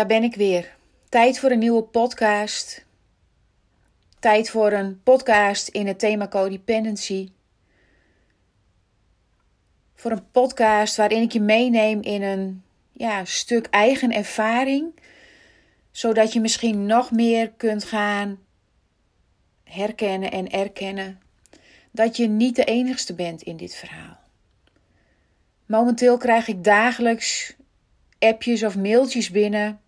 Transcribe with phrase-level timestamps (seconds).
[0.00, 0.76] Daar ben ik weer.
[1.08, 2.84] Tijd voor een nieuwe podcast.
[4.18, 7.28] Tijd voor een podcast in het thema codependency.
[9.94, 14.94] Voor een podcast waarin ik je meeneem in een ja, stuk eigen ervaring.
[15.90, 18.38] Zodat je misschien nog meer kunt gaan
[19.64, 21.20] herkennen en erkennen
[21.90, 24.18] dat je niet de enigste bent in dit verhaal.
[25.66, 27.54] Momenteel krijg ik dagelijks
[28.20, 29.80] appjes of mailtjes binnen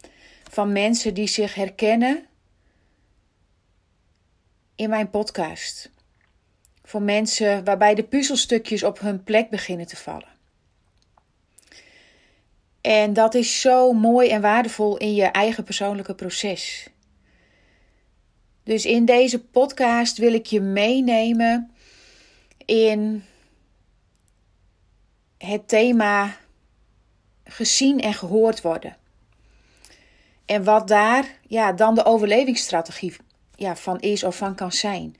[0.50, 2.26] van mensen die zich herkennen
[4.74, 5.90] in mijn podcast.
[6.82, 10.28] Voor mensen waarbij de puzzelstukjes op hun plek beginnen te vallen.
[12.80, 16.88] En dat is zo mooi en waardevol in je eigen persoonlijke proces.
[18.62, 21.70] Dus in deze podcast wil ik je meenemen
[22.64, 23.24] in
[25.38, 26.36] het thema
[27.52, 28.96] gezien en gehoord worden.
[30.46, 33.16] En wat daar ja, dan de overlevingsstrategie
[33.56, 35.16] ja, van is of van kan zijn.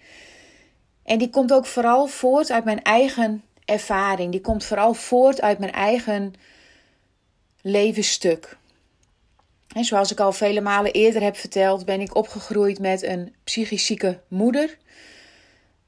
[1.04, 4.32] En die komt ook vooral voort uit mijn eigen ervaring.
[4.32, 6.34] Die komt vooral voort uit mijn eigen
[7.60, 8.56] levensstuk.
[9.74, 13.86] En zoals ik al vele malen eerder heb verteld, ben ik opgegroeid met een psychisch
[13.86, 14.78] zieke moeder.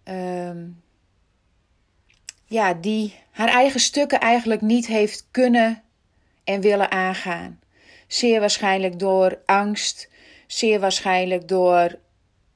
[0.03, 0.67] Ehm,
[2.47, 5.84] ja, die haar eigen stukken eigenlijk niet heeft kunnen
[6.45, 7.61] en willen aangaan.
[8.06, 10.09] Zeer waarschijnlijk door angst,
[10.47, 11.98] zeer waarschijnlijk door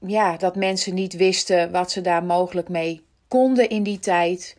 [0.06, 4.57] ja, dat mensen niet wisten wat ze daar mogelijk mee konden in die tijd.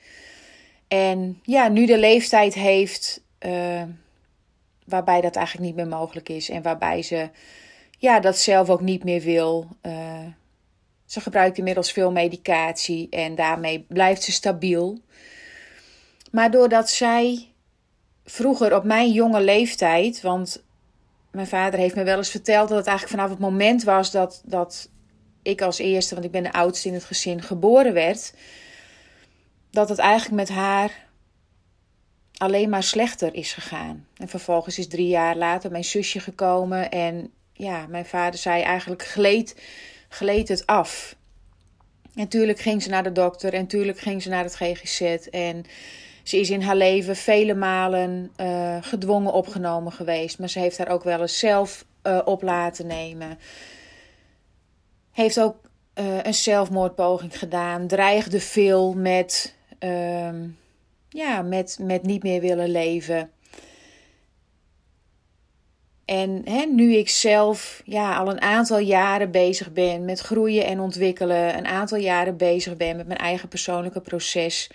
[0.88, 3.84] En ja, nu de leeftijd heeft uh,
[4.86, 7.30] waarbij dat eigenlijk niet meer mogelijk is en waarbij ze
[7.98, 9.68] ja, dat zelf ook niet meer wil.
[9.81, 10.25] Uh,
[11.06, 15.00] ze gebruikt inmiddels veel medicatie en daarmee blijft ze stabiel.
[16.31, 17.49] Maar doordat zij
[18.30, 20.64] vroeger op mijn jonge leeftijd, want
[21.32, 24.42] mijn vader heeft me wel eens verteld dat het eigenlijk vanaf het moment was dat,
[24.46, 24.90] dat
[25.42, 28.34] ik als eerste, want ik ben de oudste in het gezin, geboren werd,
[29.72, 31.08] dat het eigenlijk met haar
[32.38, 34.08] alleen maar slechter is gegaan.
[34.18, 39.04] En vervolgens is drie jaar later mijn zusje gekomen en ja, mijn vader zei eigenlijk
[39.04, 39.62] gleed,
[40.10, 41.16] gleed het af.
[42.04, 45.02] En natuurlijk ging ze naar de dokter en natuurlijk ging ze naar het GGZ
[45.32, 45.66] en
[46.30, 50.40] ze is in haar leven vele malen uh, gedwongen opgenomen geweest.
[50.40, 53.40] Maar ze heeft haar ook wel eens zelf uh, op laten nemen.
[55.12, 55.56] Heeft ook
[56.00, 57.88] uh, een zelfmoordpoging gedaan.
[57.88, 60.48] Dreigde veel met, ehm,
[61.10, 63.32] ja, met, met niet meer willen leven.
[66.06, 70.80] En hè, nu ik zelf ja, al een aantal jaren bezig ben met groeien en
[70.80, 74.70] ontwikkelen, een aantal jaren bezig ben met mijn eigen persoonlijke proces,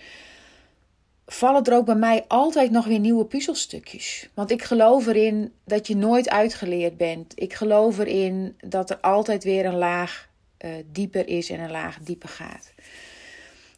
[1.27, 4.29] vallen er ook bij mij altijd nog weer nieuwe puzzelstukjes.
[4.35, 7.33] Want ik geloof erin dat je nooit uitgeleerd bent.
[7.35, 10.29] Ik geloof erin dat er altijd weer een laag
[10.65, 12.73] uh, dieper is en een laag dieper gaat.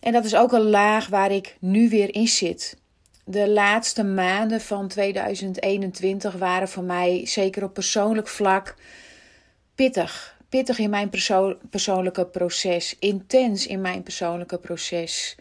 [0.01, 2.77] En dat is ook een laag waar ik nu weer in zit.
[3.25, 8.75] De laatste maanden van 2021 waren voor mij, zeker op persoonlijk vlak,
[9.75, 10.34] pittig.
[10.49, 15.37] Pittig in mijn perso persoonlijke proces, intens in mijn persoonlijke proces.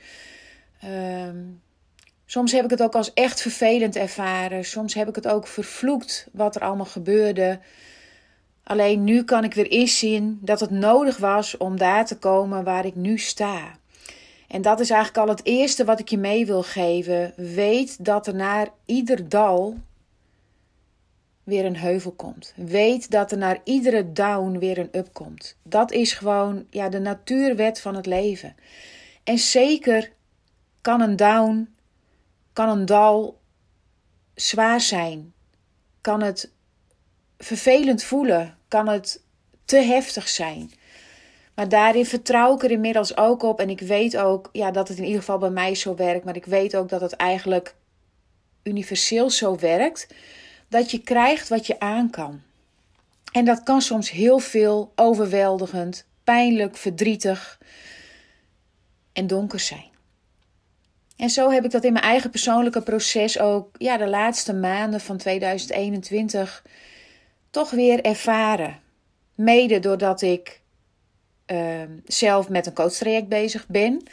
[0.83, 1.61] Um,
[2.25, 4.65] Soms heb ik het ook als echt vervelend ervaren.
[4.65, 7.59] Soms heb ik het ook vervloekt wat er allemaal gebeurde.
[8.63, 12.85] Alleen nu kan ik weer inzien dat het nodig was om daar te komen waar
[12.85, 13.77] ik nu sta.
[14.47, 17.33] En dat is eigenlijk al het eerste wat ik je mee wil geven.
[17.35, 19.77] Weet dat er naar ieder dal
[21.43, 22.53] weer een heuvel komt.
[22.55, 25.57] Weet dat er naar iedere down weer een up komt.
[25.63, 28.55] Dat is gewoon ja, de natuurwet van het leven.
[29.23, 30.11] En zeker
[30.81, 31.74] kan een down
[32.55, 33.40] kan een dal
[34.35, 35.34] zwaar zijn?
[36.02, 36.52] Kan het
[37.37, 38.57] vervelend voelen?
[38.67, 39.23] Kan het
[39.66, 40.72] te heftig zijn?
[41.55, 43.59] Maar daarin vertrouw ik er inmiddels ook op.
[43.59, 46.25] En ik weet ook ja, dat het in ieder geval bij mij zo werkt.
[46.25, 47.75] Maar ik weet ook dat het eigenlijk
[48.63, 50.07] universeel zo werkt.
[50.67, 52.41] Dat je krijgt wat je aan kan.
[53.31, 57.59] En dat kan soms heel veel overweldigend, pijnlijk, verdrietig
[59.13, 59.94] en donker zijn.
[61.17, 65.02] En zo heb ik dat in mijn eigen persoonlijke proces ook ja, de laatste maanden
[65.02, 66.64] van 2021
[67.50, 68.79] toch weer ervaren.
[69.35, 70.62] Mede doordat ik
[71.52, 74.03] uh, zelf met een coachtraject bezig ben.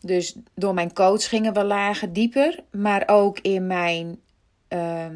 [0.00, 2.64] Dus door mijn coach gingen we lagen dieper.
[2.70, 4.20] Maar ook in mijn
[4.68, 5.06] uh,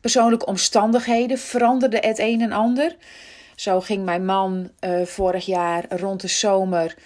[0.00, 2.96] persoonlijke omstandigheden veranderde het een en ander.
[3.56, 6.96] Zo ging mijn man uh, vorig jaar rond de zomer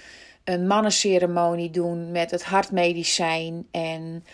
[0.47, 3.67] een mannenceremonie doen met het hartmedicijn.
[3.71, 4.25] En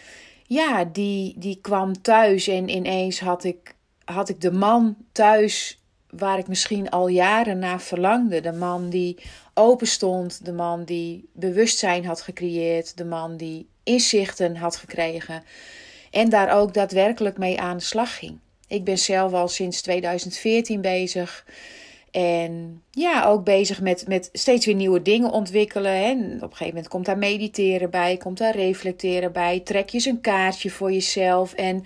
[0.46, 3.74] ja, die, die kwam thuis en ineens had ik,
[4.04, 5.80] had ik de man thuis
[6.10, 8.40] waar ik misschien al jaren naar verlangde.
[8.40, 9.18] De man die
[9.54, 15.42] open stond, de man die bewustzijn had gecreëerd, de man die inzichten had gekregen
[16.10, 18.38] en daar ook daadwerkelijk mee aan de slag ging.
[18.68, 21.44] Ik ben zelf al sinds 2014 bezig.
[22.12, 25.92] En ja, ook bezig met, met steeds weer nieuwe dingen ontwikkelen.
[25.92, 29.60] En op een gegeven moment komt daar mediteren bij, komt daar reflecteren bij.
[29.60, 31.52] Trek je eens een kaartje voor jezelf.
[31.52, 31.84] En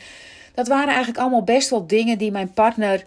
[0.54, 3.04] dat waren eigenlijk allemaal best wel dingen die mijn partner,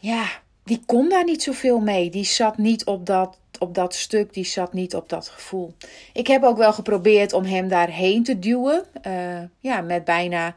[0.00, 0.26] ja,
[0.64, 2.10] die kon daar niet zoveel mee.
[2.10, 5.74] Die zat niet op dat, op dat stuk, die zat niet op dat gevoel.
[6.12, 8.84] Ik heb ook wel geprobeerd om hem daarheen te duwen.
[9.06, 9.12] Uh,
[9.60, 10.54] ja, met bijna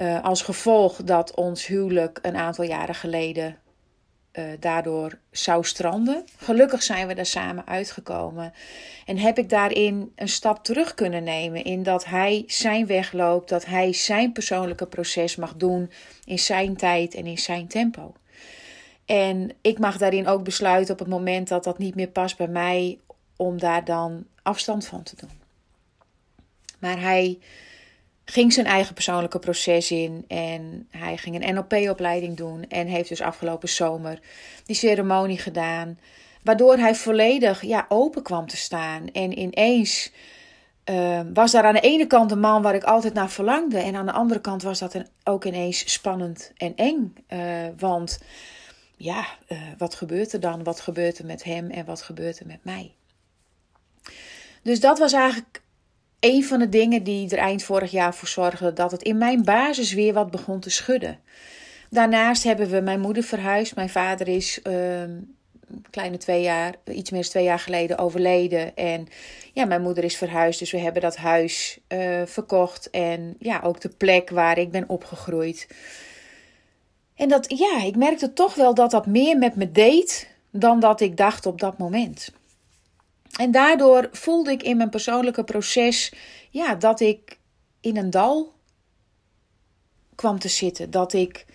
[0.00, 3.56] uh, als gevolg dat ons huwelijk een aantal jaren geleden
[4.32, 6.24] uh, daardoor zou stranden.
[6.36, 8.52] Gelukkig zijn we daar samen uitgekomen.
[9.06, 11.64] En heb ik daarin een stap terug kunnen nemen.
[11.64, 15.90] In dat hij zijn weg loopt, dat hij zijn persoonlijke proces mag doen
[16.24, 18.14] in zijn tijd en in zijn tempo.
[19.04, 22.48] En ik mag daarin ook besluiten op het moment dat dat niet meer past bij
[22.48, 22.98] mij,
[23.36, 25.40] om daar dan afstand van te doen.
[26.78, 27.38] Maar hij
[28.24, 33.20] ging zijn eigen persoonlijke proces in en hij ging een NLP-opleiding doen en heeft dus
[33.20, 34.20] afgelopen zomer
[34.64, 35.98] die ceremonie gedaan,
[36.42, 40.12] waardoor hij volledig ja, open kwam te staan en ineens
[40.90, 43.94] uh, was daar aan de ene kant een man waar ik altijd naar verlangde en
[43.94, 48.18] aan de andere kant was dat ook ineens spannend en eng, uh, want
[48.96, 50.64] ja, uh, wat gebeurt er dan?
[50.64, 52.94] Wat gebeurt er met hem en wat gebeurt er met mij?
[54.62, 55.62] Dus dat was eigenlijk
[56.22, 59.44] een van de dingen die er eind vorig jaar voor zorgde dat het in mijn
[59.44, 61.18] basis weer wat begon te schudden.
[61.90, 63.74] Daarnaast hebben we mijn moeder verhuisd.
[63.74, 65.02] Mijn vader is uh,
[65.90, 68.76] kleine twee jaar, iets meer dan twee jaar geleden overleden.
[68.76, 69.08] En
[69.52, 70.58] ja, mijn moeder is verhuisd.
[70.58, 72.90] Dus we hebben dat huis uh, verkocht.
[72.90, 75.68] En ja, ook de plek waar ik ben opgegroeid.
[77.14, 81.00] En dat, ja, ik merkte toch wel dat dat meer met me deed dan dat
[81.00, 82.32] ik dacht op dat moment.
[83.38, 86.12] En daardoor voelde ik in mijn persoonlijke proces
[86.50, 87.38] ja, dat ik
[87.80, 88.52] in een dal
[90.14, 90.90] kwam te zitten.
[90.90, 91.46] Dat ik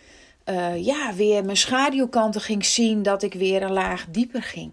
[0.46, 4.72] uh, ja, weer mijn schaduwkanten ging zien, dat ik weer een laag dieper ging.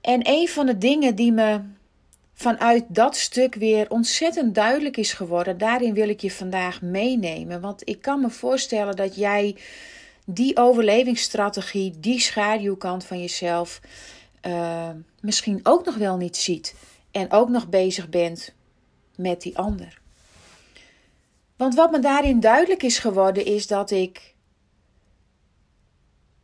[0.00, 1.60] En een van de dingen die me
[2.34, 7.60] vanuit dat stuk weer ontzettend duidelijk is geworden, daarin wil ik je vandaag meenemen.
[7.60, 9.56] Want ik kan me voorstellen dat jij
[10.24, 13.80] die overlevingsstrategie, die schaduwkant van jezelf,
[14.46, 14.90] uh,
[15.20, 16.74] misschien ook nog wel niet ziet
[17.10, 18.54] en ook nog bezig bent
[19.16, 20.00] met die ander.
[21.56, 24.34] Want wat me daarin duidelijk is geworden is dat ik,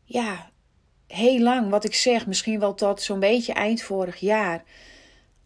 [0.04, 0.50] ja,
[1.06, 4.64] heel lang, wat ik zeg, misschien wel tot zo'n beetje eind vorig jaar,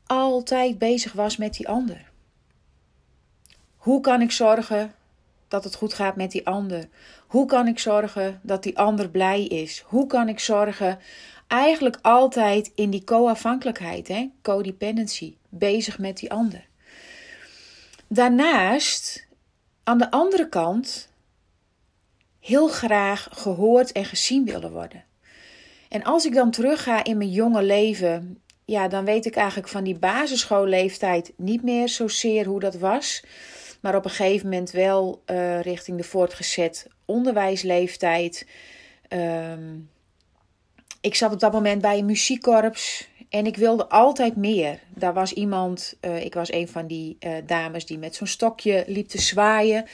[0.07, 2.11] altijd bezig was met die ander.
[3.77, 4.95] Hoe kan ik zorgen
[5.49, 6.89] dat het goed gaat met die ander?
[7.27, 9.85] Hoe kan ik zorgen dat die ander blij is?
[9.87, 10.99] Hoe kan ik zorgen
[11.47, 16.67] eigenlijk altijd in die co-afhankelijkheid, codependency, bezig met die ander.
[18.09, 19.27] Daarnaast,
[19.83, 21.09] aan de andere kant,
[22.41, 25.05] heel graag gehoord en gezien willen worden.
[25.89, 29.85] En als ik dan terugga in mijn jonge leven, ja, dan weet ik eigenlijk van
[29.85, 33.25] die basisschoolleeftijd niet meer zozeer hoe dat was.
[33.81, 38.47] Maar op een gegeven moment wel uh, richting de voortgezet onderwijsleeftijd.
[39.09, 39.91] Um,
[41.07, 44.81] ik zat op dat moment bij een muziekkorps en ik wilde altijd meer.
[44.95, 48.85] Daar was iemand, uh, ik was een van die uh, dames die met zo'n stokje
[48.87, 49.85] liep te zwaaien.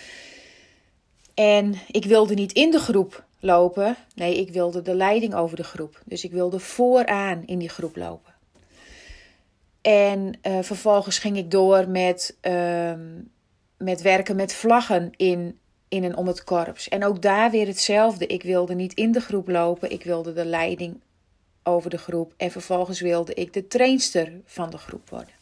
[1.34, 3.96] En ik wilde niet in de groep lopen.
[4.14, 6.00] Nee, ik wilde de leiding over de groep.
[6.04, 8.32] Dus ik wilde vooraan in die groep lopen.
[9.82, 12.92] En uh, vervolgens ging ik door met, uh,
[13.76, 15.58] met werken met vlaggen in
[15.92, 16.88] in en om het korps.
[16.88, 18.26] En ook daar weer hetzelfde.
[18.26, 21.00] Ik wilde niet in de groep lopen, ik wilde de leiding
[21.62, 25.34] over de groep en vervolgens wilde ik de trainster van de groep worden.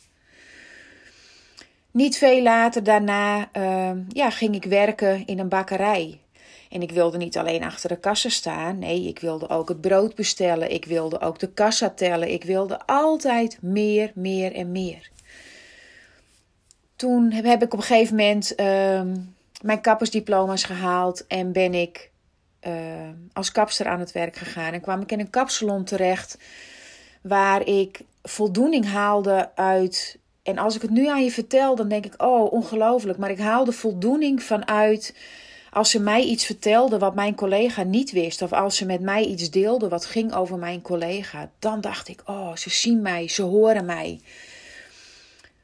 [1.91, 6.21] Niet veel later daarna uh, ja, ging ik werken in een bakkerij.
[6.71, 8.79] En ik wilde niet alleen achter de kassa staan.
[8.79, 10.71] Nee, ik wilde ook het brood bestellen.
[10.71, 12.33] Ik wilde ook de kassa tellen.
[12.33, 15.11] Ik wilde altijd meer, meer en meer.
[16.97, 19.15] toen heb ik op een gegeven moment ehm,
[19.61, 22.11] mijn kappersdiploma's gehaald en ben ik
[22.67, 22.73] uh,
[23.33, 24.73] als kapster aan het werk gegaan.
[24.73, 26.39] En kwam ik in een kapsalon terecht
[27.23, 30.19] waar ik voldoening haalde uit.
[30.43, 33.19] En als ik het nu aan je vertel, dan denk ik: oh, ongelooflijk.
[33.19, 35.15] Maar ik haalde voldoening vanuit
[35.71, 39.25] als ze mij iets vertelde wat mijn collega niet wist, of als ze met mij
[39.25, 43.43] iets deelde wat ging over mijn collega, dan dacht ik: oh, ze zien mij, ze
[43.43, 44.21] horen mij.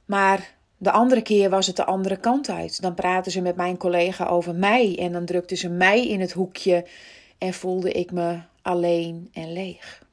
[0.05, 2.81] Maar de andere keer was het de andere kant uit.
[2.83, 6.33] Dan praten ze met mijn collega over mij en dan drukten ze mij in het
[6.33, 6.87] hoekje
[7.39, 10.05] en voelde ik me alleen en leeg.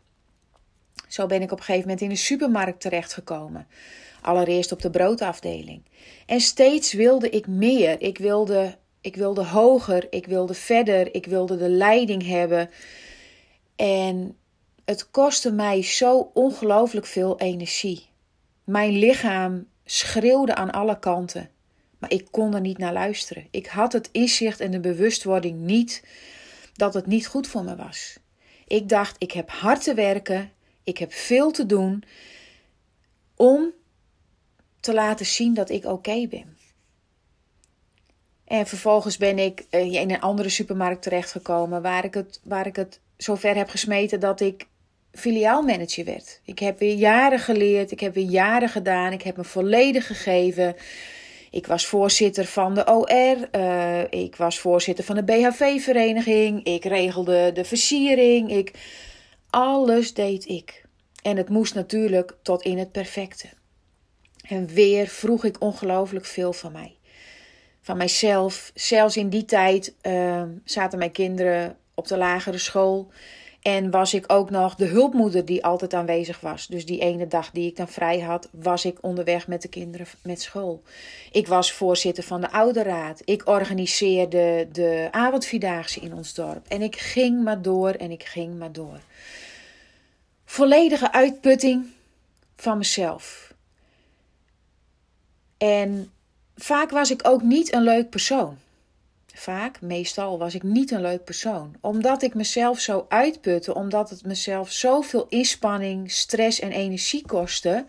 [1.08, 3.67] Zo ben ik op een gegeven moment in de supermarkt terechtgekomen.
[4.22, 5.82] Allereerst op de broodafdeling.
[6.25, 8.01] En steeds wilde ik meer.
[8.01, 12.70] Ik wilde, ik wilde hoger, ik wilde verder, ik wilde de leiding hebben.
[13.75, 14.38] En
[14.86, 18.08] het kostte mij zo ongelooflijk veel energie.
[18.63, 21.50] Mijn lichaam schreeuwde aan alle kanten,
[21.98, 23.48] maar ik kon er niet naar luisteren.
[23.52, 26.04] Ik had het inzicht en de bewustwording niet
[26.74, 28.18] dat het niet goed voor me was.
[28.68, 30.52] Ik dacht, ik heb hard te werken,
[30.84, 32.04] ik heb veel te doen
[33.36, 33.72] om
[34.80, 36.58] te laten zien dat ik oké ben.
[38.46, 42.75] En vervolgens ben ik eh, in een andere supermarkt terechtgekomen waar ik het, waar ik
[42.75, 44.68] het zover heb gesmeten dat ik
[45.13, 46.39] filiaalmanager werd.
[46.46, 50.75] Ik heb weer jaren geleerd, ik heb weer jaren gedaan, ik heb me volledig gegeven.
[51.51, 57.51] Ik was voorzitter van de OR, eh, ik was voorzitter van de BHV-vereniging, ik regelde
[57.53, 58.72] de versiering, ik,
[59.50, 60.86] alles deed ik.
[61.22, 63.48] En het moest natuurlijk tot in het perfecte.
[64.48, 66.96] En weer vroeg ik ongelooflijk veel van mij.
[67.82, 68.72] Van mijzelf.
[68.74, 73.12] Zelfs in die tijd uh, zaten mijn kinderen op de lagere school.
[73.63, 76.67] En was ik ook nog de hulpmoeder die altijd aanwezig was.
[76.67, 80.08] Dus die ene dag die ik dan vrij had, was ik onderweg met de kinderen
[80.22, 80.82] met school.
[81.32, 83.22] Ik was voorzitter van de ouderraad.
[83.25, 86.67] Ik organiseerde de avondvierdaagse in ons dorp.
[86.67, 89.00] En ik ging maar door en ik ging maar door.
[90.46, 91.86] Volledige uitputting
[92.55, 93.53] van mezelf.
[95.58, 96.12] En
[96.55, 98.58] vaak was ik ook niet een leuk persoon.
[99.36, 101.75] Vaak, meestal, was ik niet een leuk persoon.
[101.82, 107.86] Omdat ik mezelf zo uitputte, omdat het mezelf zoveel inspanning, stress en energie kostte,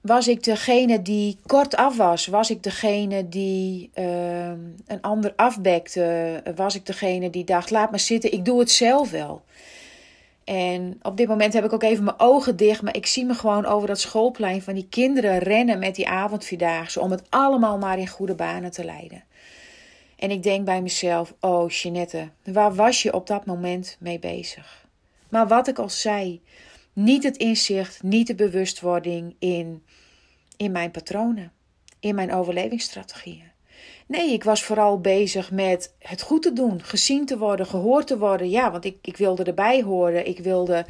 [0.00, 2.26] was ik degene die kort af was.
[2.26, 4.48] Was ik degene die uh,
[4.86, 6.42] een ander afbekte.
[6.54, 9.42] Was ik degene die dacht: laat me zitten, ik doe het zelf wel.
[10.44, 13.34] En op dit moment heb ik ook even mijn ogen dicht, maar ik zie me
[13.34, 17.98] gewoon over dat schoolplein van die kinderen rennen met die avondvierdaagse om het allemaal maar
[17.98, 19.22] in goede banen te leiden.
[20.24, 24.86] En ik denk bij mezelf: Oh, Jeanette, waar was je op dat moment mee bezig?
[25.28, 26.42] Maar wat ik al zei,
[26.92, 29.84] niet het inzicht, niet de bewustwording in,
[30.56, 31.52] in mijn patronen,
[32.00, 33.50] in mijn overlevingsstrategieën.
[34.06, 38.18] Nee, ik was vooral bezig met het goed te doen, gezien te worden, gehoord te
[38.18, 38.50] worden.
[38.50, 40.26] Ja, want ik, ik wilde erbij horen.
[40.26, 40.86] Ik wilde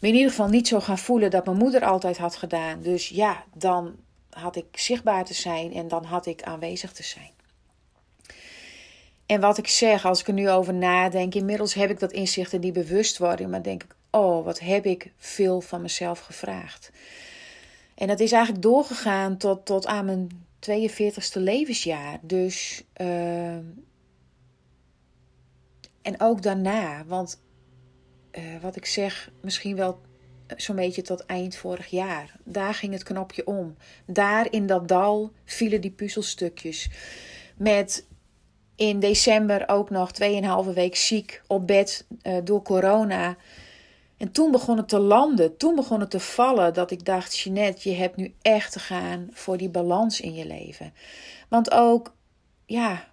[0.00, 2.82] me in ieder geval niet zo gaan voelen dat mijn moeder altijd had gedaan.
[2.82, 3.96] Dus ja, dan
[4.30, 7.33] had ik zichtbaar te zijn en dan had ik aanwezig te zijn.
[9.34, 12.52] En wat ik zeg, als ik er nu over nadenk, inmiddels heb ik dat inzicht
[12.52, 16.90] en die bewustwording, maar denk ik, oh, wat heb ik veel van mezelf gevraagd.
[17.94, 22.18] En dat is eigenlijk doorgegaan tot, tot aan mijn 42ste levensjaar.
[22.22, 23.54] Dus, uh,
[26.02, 27.42] en ook daarna, want
[28.32, 30.00] uh, wat ik zeg, misschien wel
[30.56, 32.36] zo'n beetje tot eind vorig jaar.
[32.44, 33.76] Daar ging het knopje om.
[34.06, 36.90] Daar in dat dal vielen die puzzelstukjes.
[37.56, 38.06] Met
[38.76, 40.10] in december ook nog
[40.66, 43.36] 2,5 week ziek op bed uh, door corona.
[44.16, 47.90] En toen begon het te landen, toen begon het te vallen dat ik dacht, Jeanette,
[47.90, 50.92] je hebt nu echt te gaan voor die balans in je leven.
[51.48, 52.14] Want ook,
[52.66, 53.04] ja,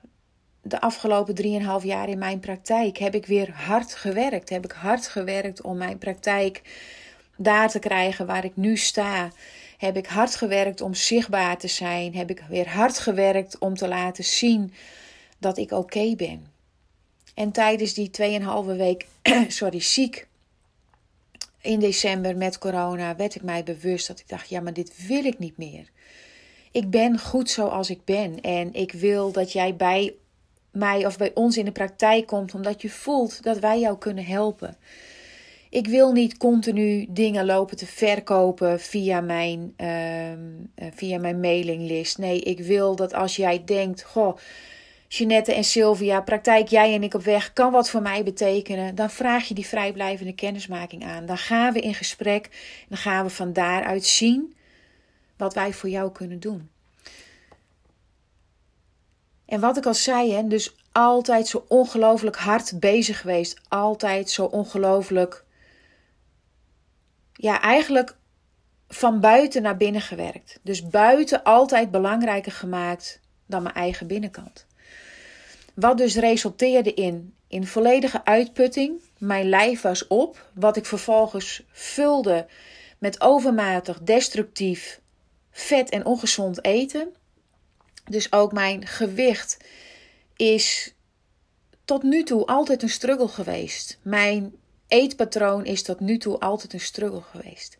[0.61, 1.35] de afgelopen
[1.81, 4.49] 3,5 jaar in mijn praktijk heb ik weer hard gewerkt.
[4.49, 6.61] Heb ik hard gewerkt om mijn praktijk
[7.37, 9.29] daar te krijgen waar ik nu sta.
[9.77, 12.15] Heb ik hard gewerkt om zichtbaar te zijn.
[12.15, 14.73] Heb ik weer hard gewerkt om te laten zien
[15.41, 16.45] dat ik oké ben.
[17.33, 19.05] En tijdens die 2,5 week
[19.47, 20.27] sorry, ziek
[21.61, 25.25] in december met corona werd ik mij bewust dat ik dacht: ja, maar dit wil
[25.25, 25.89] ik niet meer.
[26.71, 30.13] Ik ben goed zoals ik ben en ik wil dat jij bij
[30.71, 34.25] mij of bij ons in de praktijk komt omdat je voelt dat wij jou kunnen
[34.25, 34.77] helpen.
[35.69, 42.17] Ik wil niet continu dingen lopen te verkopen via mijn, uh, via mijn mailinglist.
[42.17, 44.37] Nee, ik wil dat als jij denkt: Goh,
[45.13, 49.09] Jeanette en Sylvia, praktijk jij en ik op weg kan wat voor mij betekenen, dan
[49.09, 51.25] vraag je die vrijblijvende kennismaking aan.
[51.25, 54.55] Dan gaan we in gesprek en dan gaan we van daaruit zien
[55.37, 56.69] wat wij voor jou kunnen doen.
[59.45, 63.61] En wat ik al zei, hè, dus altijd zo ongelooflijk hard bezig geweest.
[63.67, 65.43] Altijd zo ongelooflijk.
[67.33, 68.15] Ja, eigenlijk
[68.87, 70.59] van buiten naar binnen gewerkt.
[70.61, 74.69] Dus buiten altijd belangrijker gemaakt dan mijn eigen binnenkant.
[75.75, 79.01] Wat dus resulteerde in, in volledige uitputting.
[79.17, 82.47] Mijn lijf was op, wat ik vervolgens vulde
[82.97, 85.01] met overmatig, destructief,
[85.51, 87.15] vet en ongezond eten.
[88.09, 89.57] Dus ook mijn gewicht
[90.35, 90.93] is
[91.85, 93.99] tot nu toe altijd een struggle geweest.
[94.01, 94.55] Mijn
[94.87, 97.77] eetpatroon is tot nu toe altijd een struggle geweest.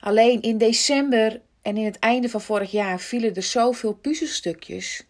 [0.00, 5.05] Alleen in december en in het einde van vorig jaar vielen er zoveel puzzelstukjes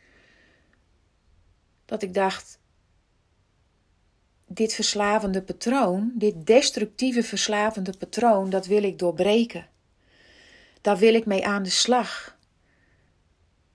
[1.86, 2.58] dat ik dacht:
[4.46, 9.68] dit verslavende patroon, dit destructieve verslavende patroon, dat wil ik doorbreken.
[10.80, 12.38] Daar wil ik mee aan de slag.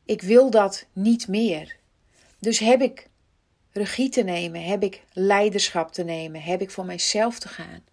[0.05, 1.75] Ik wil dat niet meer.
[2.39, 3.09] Dus heb ik
[3.71, 7.83] regie te nemen, heb ik leiderschap te nemen, heb ik voor mijzelf te gaan.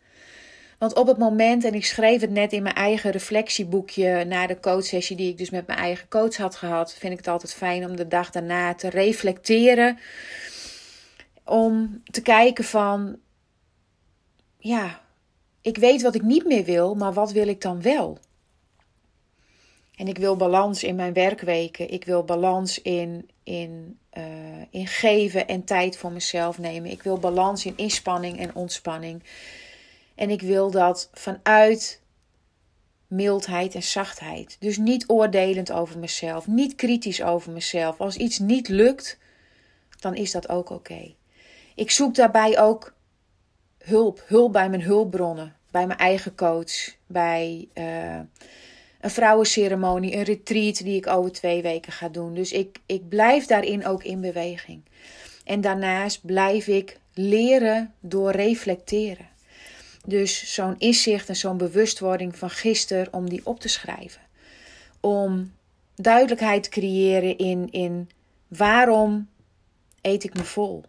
[0.79, 4.61] Want op het moment, en ik schreef het net in mijn eigen reflectieboekje na de
[4.61, 7.85] coachsessie die ik dus met mijn eigen coach had gehad, vind ik het altijd fijn
[7.85, 9.99] om de dag daarna te reflecteren.
[11.45, 13.19] Om te kijken van,
[14.59, 15.01] ja,
[15.61, 18.19] ik weet wat ik niet meer wil, maar wat wil ik dan wel?
[19.95, 21.91] En ik wil balans in mijn werkweken.
[21.91, 24.25] Ik wil balans in, in, uh,
[24.71, 26.91] in geven en tijd voor mezelf nemen.
[26.91, 29.23] Ik wil balans in inspanning en ontspanning.
[30.19, 32.03] En ik wil dat vanuit
[33.07, 34.57] mildheid en zachtheid.
[34.61, 38.01] Dus niet oordelend over mezelf, niet kritisch over mezelf.
[38.01, 39.19] Als iets niet lukt,
[40.01, 41.15] dan is dat ook oké.
[41.75, 42.95] Ik zoek daarbij ook
[43.79, 48.21] hulp, hulp bij mijn hulpbronnen, bij mijn eigen coach, bij uh,
[49.01, 52.35] een vrouwenceremonie, een retreat die ik over twee weken ga doen.
[52.35, 54.83] Dus ik, ik blijf daarin ook in beweging.
[55.45, 59.37] En daarnaast blijf ik leren door reflecteren.
[60.09, 64.21] Dus zo'n inzicht en zo'n bewustwording van gisteren, om die op te schrijven.
[65.01, 65.53] Om
[65.95, 68.11] duidelijkheid te creëren in, in
[68.47, 69.29] waarom
[70.01, 70.85] eet ik me vol?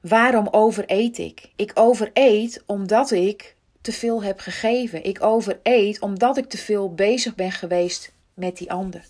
[0.00, 1.50] Waarom overeet ik?
[1.56, 5.04] Ik overeet omdat ik te veel heb gegeven.
[5.04, 9.04] Ik overeet omdat ik te veel bezig ben geweest met die ander.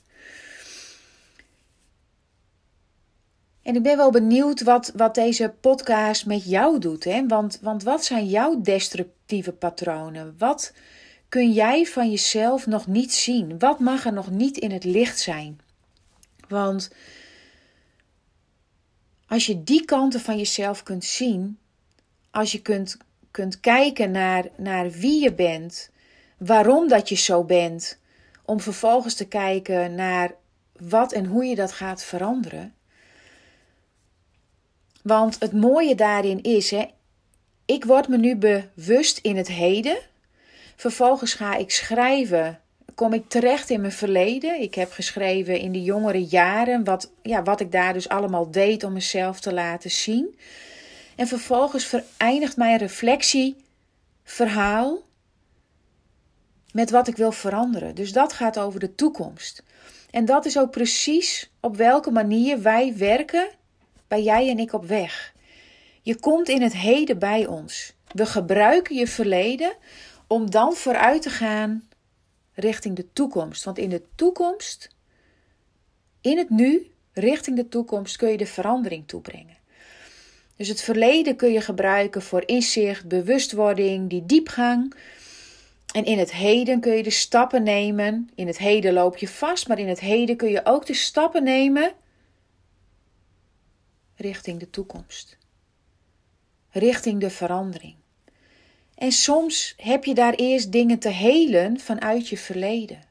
[3.65, 7.05] En ik ben wel benieuwd wat, wat deze podcast met jou doet.
[7.05, 7.27] Hè?
[7.27, 10.35] Want, want wat zijn jouw destructieve patronen?
[10.39, 10.73] Wat
[11.29, 13.59] kun jij van jezelf nog niet zien?
[13.59, 15.61] Wat mag er nog niet in het licht zijn?
[16.49, 16.91] Want
[19.27, 21.59] als je die kanten van jezelf kunt zien,
[22.31, 22.97] als je kunt,
[23.31, 25.91] kunt kijken naar, naar wie je bent,
[26.39, 27.99] waarom dat je zo bent,
[28.45, 30.35] om vervolgens te kijken naar
[30.79, 32.74] wat en hoe je dat gaat veranderen
[35.05, 36.85] want het mooie daarin is, hè,
[37.65, 39.99] ik word me nu bewust in het heden.
[40.77, 42.61] Vervolgens ga ik schrijven.
[42.95, 44.61] Kom ik terecht in mijn verleden.
[44.61, 48.85] Ik heb geschreven in de jongere jaren wat, ja, wat ik daar dus allemaal deed
[48.85, 50.39] om mezelf te laten zien.
[51.17, 54.99] En vervolgens vereindigt mijn reflectieverhaal
[56.73, 57.95] met wat ik wil veranderen.
[57.95, 59.63] Dus dat gaat over de toekomst.
[60.11, 63.49] En dat is ook precies op welke manier wij werken
[64.09, 65.35] ben jij en ik op weg.
[66.03, 67.95] Je komt in het heden bij ons.
[68.13, 69.73] We gebruiken je verleden
[70.27, 71.89] om dan vooruit te gaan
[72.55, 73.65] richting de toekomst.
[73.65, 74.89] Want in de toekomst,
[76.21, 79.57] in het nu, richting de toekomst, kun je de verandering toebrengen.
[80.57, 84.95] Dus het verleden kun je gebruiken voor inzicht, bewustwording, die diepgang.
[85.95, 88.31] En in het heden kun je de stappen nemen.
[88.35, 91.43] In het heden loop je vast, maar in het heden kun je ook de stappen
[91.43, 91.93] nemen
[94.17, 95.39] richting de toekomst,
[96.71, 97.97] richting de verandering.
[98.95, 103.03] En soms heb je daar eerst dingen te helen vanuit je verleden.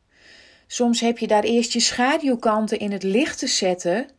[0.67, 4.09] Soms heb je daar eerst je schaduwkanten in het licht te zetten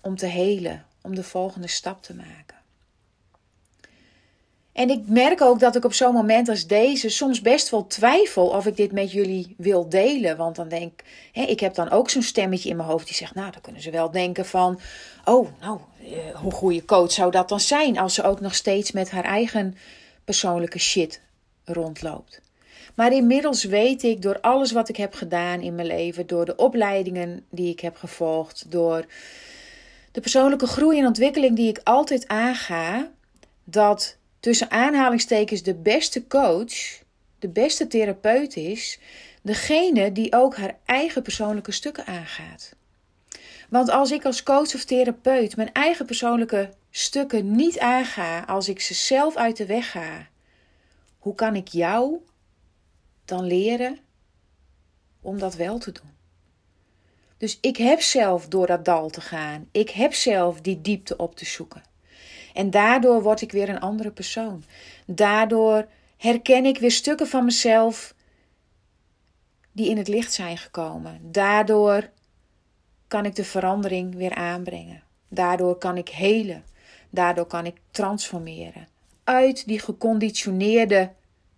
[0.00, 2.43] om te helen, om de volgende stap te maken.
[4.74, 8.46] En ik merk ook dat ik op zo'n moment als deze soms best wel twijfel
[8.46, 10.36] of ik dit met jullie wil delen.
[10.36, 13.50] Want dan denk ik, heb dan ook zo'n stemmetje in mijn hoofd die zegt, nou,
[13.50, 14.80] dan kunnen ze wel denken van,
[15.24, 18.92] oh, nou, eh, hoe goede coach zou dat dan zijn als ze ook nog steeds
[18.92, 19.76] met haar eigen
[20.24, 21.20] persoonlijke shit
[21.64, 22.40] rondloopt.
[22.94, 26.56] Maar inmiddels weet ik door alles wat ik heb gedaan in mijn leven, door de
[26.56, 29.06] opleidingen die ik heb gevolgd, door
[30.12, 33.10] de persoonlijke groei en ontwikkeling die ik altijd aanga,
[33.64, 37.02] dat tussen aanhalingstekens de beste coach,
[37.38, 38.98] de beste therapeut is,
[39.42, 42.74] degene die ook haar eigen persoonlijke stukken aangaat.
[43.68, 48.80] Want als ik als coach of therapeut mijn eigen persoonlijke stukken niet aanga, als ik
[48.80, 50.28] ze zelf uit de weg ga,
[51.18, 52.16] hoe kan ik jou
[53.24, 53.98] dan leren
[55.20, 56.12] om dat wel te doen?
[57.36, 59.68] Dus ik heb zelf door dat dal te gaan.
[59.72, 61.92] Ik heb zelf die diepte op te zoeken.
[62.54, 64.64] En daardoor word ik weer een andere persoon.
[65.06, 65.86] Daardoor
[66.16, 68.14] herken ik weer stukken van mezelf
[69.72, 71.18] die in het licht zijn gekomen.
[71.22, 72.10] Daardoor
[73.08, 75.02] kan ik de verandering weer aanbrengen.
[75.28, 76.64] Daardoor kan ik helen.
[77.10, 78.88] Daardoor kan ik transformeren.
[79.24, 81.12] Uit die geconditioneerde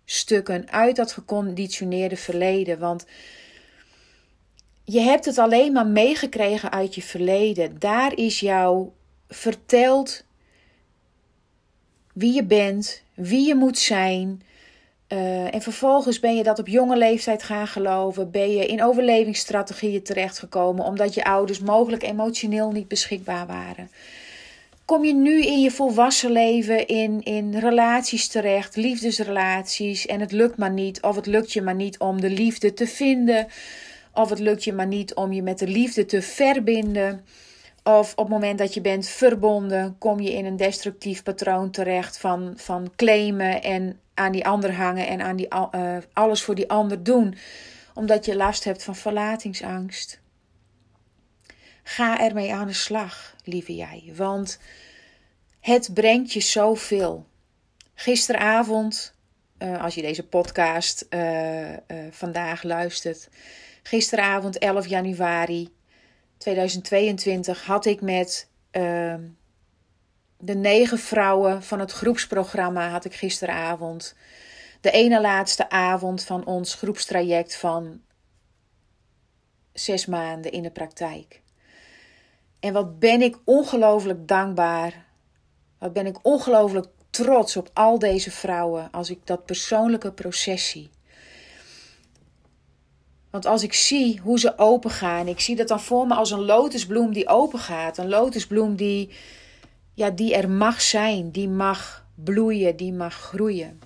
[0.05, 2.79] stukken, uit dat geconditioneerde verleden.
[2.79, 3.05] Want
[4.83, 7.79] je hebt het alleen maar meegekregen uit je verleden.
[7.79, 8.89] Daar is jou
[9.27, 10.25] verteld
[12.17, 14.41] wie je bent, wie je moet zijn.
[15.09, 18.31] Uh, en vervolgens ben je dat op jonge leeftijd gaan geloven.
[18.31, 23.89] Ben je in overlevingsstrategieën terechtgekomen omdat je ouders mogelijk emotioneel niet beschikbaar waren.
[24.85, 30.57] Kom je nu in je volwassen leven in, in relaties terecht, liefdesrelaties, en het lukt
[30.57, 33.47] maar niet, of het lukt je maar niet om de liefde te vinden,
[34.13, 37.25] of het lukt je maar niet om je met de liefde te verbinden.
[37.87, 42.17] Of op het moment dat je bent verbonden, kom je in een destructief patroon terecht
[42.17, 46.69] van, van claimen en aan die ander hangen en aan die, uh, alles voor die
[46.69, 47.35] ander doen,
[47.93, 50.19] omdat je last hebt van verlatingsangst.
[51.83, 54.59] Ga ermee aan de slag, lieve jij, want
[55.59, 57.25] het brengt je zoveel.
[57.93, 59.13] Gisteravond,
[59.59, 61.67] uh, als je deze podcast uh,
[62.11, 63.29] vandaag luistert,
[63.83, 65.75] gisteravond 11 januari
[66.37, 69.27] 2022 had ik met ehm,
[70.37, 74.15] de negen vrouwen van het groepsprogramma had ik gisteravond
[74.81, 78.01] de ene laatste avond van ons groepstraject van
[79.73, 81.41] zes maanden in de praktijk.
[82.59, 85.05] En wat ben ik ongelooflijk dankbaar.
[85.77, 90.89] Wat ben ik ongelooflijk trots op al deze vrouwen als ik dat persoonlijke proces zie.
[93.37, 96.31] Want als ik zie hoe ze open gaan, ik zie dat dan voor me als
[96.31, 97.97] een lotusbloem die open gaat.
[97.97, 99.09] Een lotusbloem die,
[99.93, 103.81] ja, die er mag zijn, die mag bloeien, die mag groeien.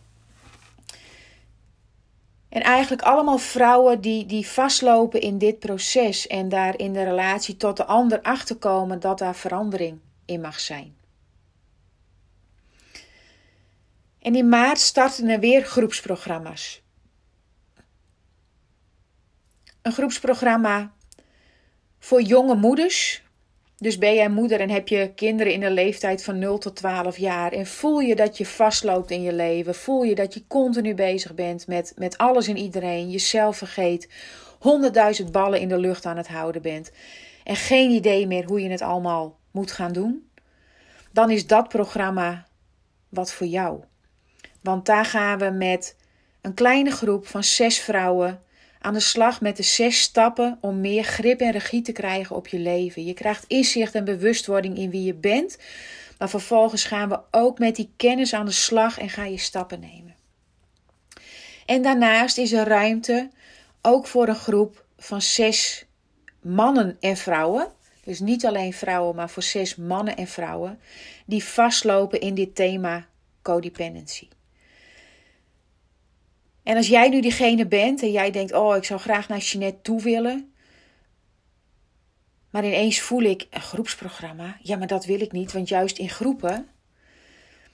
[2.49, 7.57] En eigenlijk allemaal vrouwen die, die vastlopen in dit proces en daar in de relatie
[7.57, 10.95] tot de ander achterkomen dat daar verandering in mag zijn.
[14.19, 16.80] En in maart starten er weer groepsprogramma's.
[19.81, 20.93] Een groepsprogramma
[21.99, 23.23] voor jonge moeders.
[23.77, 27.17] Dus ben jij moeder en heb je kinderen in de leeftijd van 0 tot 12
[27.17, 30.93] jaar en voel je dat je vastloopt in je leven, voel je dat je continu
[30.95, 34.09] bezig bent met, met alles en iedereen, jezelf vergeet,
[34.59, 36.91] honderdduizend ballen in de lucht aan het houden bent
[37.43, 40.29] en geen idee meer hoe je het allemaal moet gaan doen,
[41.11, 42.47] dan is dat programma
[43.09, 43.83] wat voor jou.
[44.61, 45.95] Want daar gaan we met
[46.41, 48.43] een kleine groep van zes vrouwen
[48.81, 52.47] aan de slag met de zes stappen om meer grip en regie te krijgen op
[52.47, 53.05] je leven.
[53.05, 55.57] Je krijgt inzicht en bewustwording in wie je bent,
[56.17, 59.79] maar vervolgens gaan we ook met die kennis aan de slag en ga je stappen
[59.79, 60.15] nemen.
[61.65, 63.29] En daarnaast is er ruimte
[63.81, 65.85] ook voor een groep van zes
[66.41, 67.67] mannen en vrouwen.
[68.03, 70.79] Dus niet alleen vrouwen, maar voor zes mannen en vrouwen
[71.25, 73.05] die vastlopen in dit thema
[73.41, 74.27] codependency.
[76.71, 79.81] En als jij nu diegene bent en jij denkt: Oh, ik zou graag naar Jeanette
[79.81, 80.53] toe willen.
[82.49, 84.57] Maar ineens voel ik een groepsprogramma.
[84.61, 86.67] Ja, maar dat wil ik niet, want juist in groepen.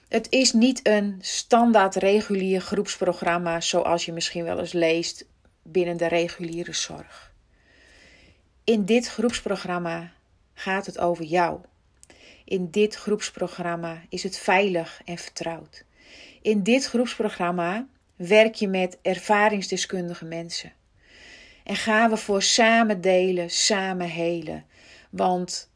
[0.08, 5.26] Het is niet een standaard regulier groepsprogramma zoals je misschien wel eens leest
[5.62, 7.32] binnen de reguliere zorg.
[8.64, 10.12] In dit groepsprogramma
[10.54, 11.60] gaat het over jou.
[12.44, 15.84] In dit groepsprogramma is het veilig en vertrouwd.
[16.42, 17.86] In dit groepsprogramma
[18.18, 20.72] werk je met ervaringsdeskundige mensen.
[21.64, 24.64] En gaan we voor samen delen, samen helen.
[25.10, 25.70] Want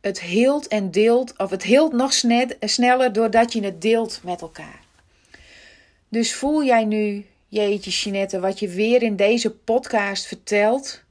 [0.00, 2.12] het heelt en deelt, of het heelt nog
[2.60, 4.80] sneller doordat je het deelt met elkaar.
[6.08, 11.02] Dus voel jij nu, jeetje Jeanette, wat je weer in deze podcast vertelt,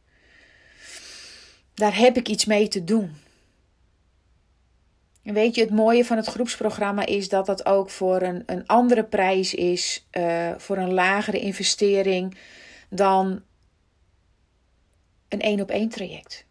[1.74, 3.15] daar heb ik iets mee te doen.
[5.25, 8.67] En weet je, het mooie van het groepsprogramma is dat dat ook voor een, een
[8.67, 12.38] andere prijs is, uh, voor een lagere investering
[12.89, 13.43] dan
[15.27, 16.45] een één op één traject.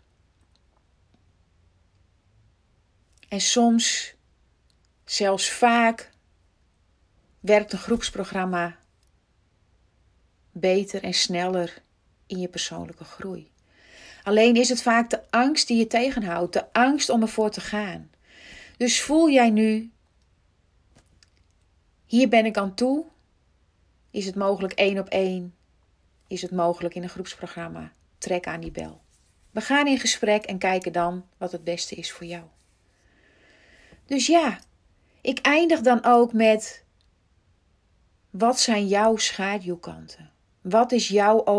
[3.28, 4.14] En soms,
[5.04, 6.10] zelfs vaak,
[7.40, 8.76] werkt een groepsprogramma
[10.52, 11.82] beter en sneller
[12.26, 13.52] in je persoonlijke groei.
[14.22, 18.12] Alleen is het vaak de angst die je tegenhoudt, de angst om ervoor te gaan.
[18.76, 19.90] Dus voel jij nu,
[22.06, 23.04] hier ben ik aan toe.
[24.10, 25.54] Is het mogelijk één op één?
[26.26, 27.92] Is het mogelijk in een groepsprogramma?
[28.18, 29.00] Trek aan die bel.
[29.50, 32.42] We gaan in gesprek en kijken dan wat het beste is voor jou.
[34.06, 34.58] Dus ja,
[35.20, 36.84] ik eindig dan ook met:
[38.30, 40.30] wat zijn jouw schaduwkanten?
[40.60, 41.54] Wat is jouw uh,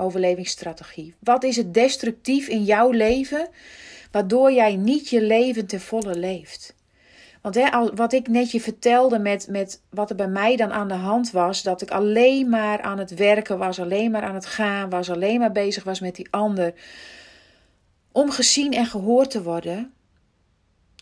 [0.00, 1.14] overlevingsstrategie?
[1.18, 3.48] Wat is het destructief in jouw leven
[4.10, 6.74] waardoor jij niet je leven te volle leeft?
[7.40, 10.88] Want hè, wat ik net je vertelde met, met wat er bij mij dan aan
[10.88, 14.46] de hand was, dat ik alleen maar aan het werken was, alleen maar aan het
[14.46, 16.74] gaan was, alleen maar bezig was met die ander.
[18.12, 19.92] Om gezien en gehoord te worden,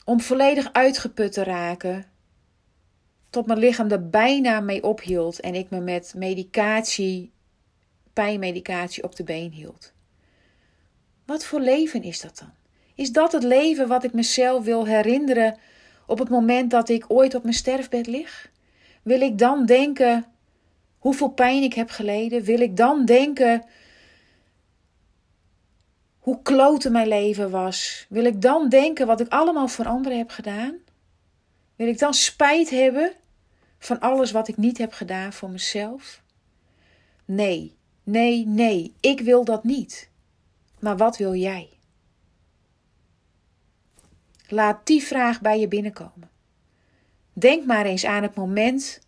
[0.05, 2.05] om volledig uitgeput te raken,
[3.31, 7.33] tot mijn lichaam er bijna mee ophield en ik me met medicatie,
[8.13, 9.93] pijnmedicatie op de been hield.
[11.25, 12.58] Wat voor leven is dat dan?
[12.99, 15.57] Is dat het leven wat ik mezelf wil herinneren
[16.07, 18.51] op het moment dat ik ooit op mijn sterfbed lig?
[19.03, 20.27] Wil ik dan denken
[20.99, 22.43] hoeveel pijn ik heb geleden?
[22.43, 23.65] Wil ik dan denken
[26.19, 28.07] hoe klote mijn leven was?
[28.09, 30.75] Wil ik dan denken wat ik allemaal voor anderen heb gedaan?
[31.77, 33.13] Wil ik dan spijt hebben
[33.79, 36.23] van alles wat ik niet heb gedaan voor mezelf?
[37.25, 40.11] Nee, nee, nee, ik wil dat niet.
[40.79, 41.78] Maar wat wil jij?
[44.51, 46.31] Laat die vraag bij je binnenkomen.
[47.33, 49.01] Denk maar eens aan het moment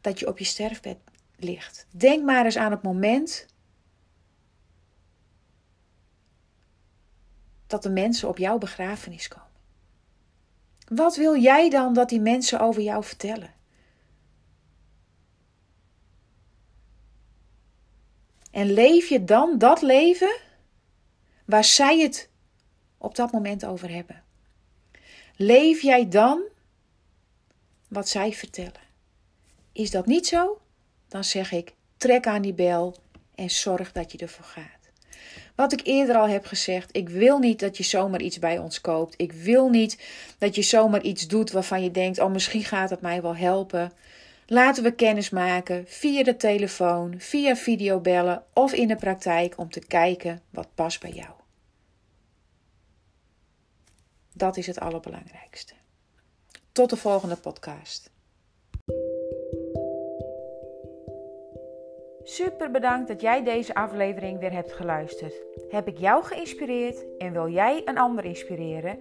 [0.00, 0.98] dat je op je sterfbed
[1.36, 1.86] ligt.
[1.90, 3.46] Denk maar eens aan het moment
[7.66, 9.48] dat de mensen op jouw begrafenis komen.
[10.88, 13.54] Wat wil jij dan dat die mensen over jou vertellen?
[18.50, 20.40] En leef je dan dat leven
[21.44, 22.30] waar zij het
[23.04, 24.22] op dat moment over hebben?
[25.36, 26.42] Leef jij dan
[27.88, 28.82] wat zij vertellen?
[29.72, 30.60] Is dat niet zo?
[31.08, 32.96] Dan zeg ik: trek aan die bel
[33.34, 34.84] en zorg dat je ervoor gaat.
[35.54, 38.80] Wat ik eerder al heb gezegd, ik wil niet dat je zomaar iets bij ons
[38.80, 39.14] koopt.
[39.16, 39.98] Ik wil niet
[40.38, 43.92] dat je zomaar iets doet waarvan je denkt: oh, misschien gaat het mij wel helpen.
[44.46, 49.80] Laten we kennis maken via de telefoon, via videobellen of in de praktijk om te
[49.86, 51.43] kijken wat past bij jou.
[54.36, 55.74] Dat is het allerbelangrijkste.
[56.72, 58.10] Tot de volgende podcast.
[62.22, 65.34] Super bedankt dat jij deze aflevering weer hebt geluisterd.
[65.68, 68.98] Heb ik jou geïnspireerd en wil jij een ander inspireren?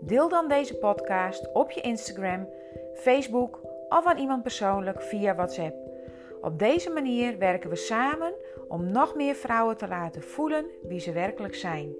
[0.00, 2.48] Deel dan deze podcast op je Instagram,
[2.94, 5.76] Facebook of aan iemand persoonlijk via WhatsApp.
[6.40, 8.34] Op deze manier werken we samen
[8.68, 11.94] om nog meer vrouwen te laten voelen wie ze werkelijk zijn.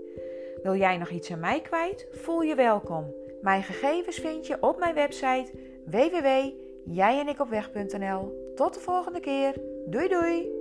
[0.62, 2.06] Wil jij nog iets aan mij kwijt?
[2.12, 3.14] Voel je welkom.
[3.42, 5.50] Mijn gegevens vind je op mijn website
[5.86, 8.52] www.jijenikopweg.nl.
[8.54, 9.54] Tot de volgende keer.
[9.86, 10.59] Doei doei!